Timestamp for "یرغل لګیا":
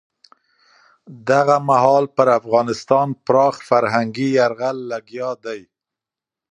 4.39-5.29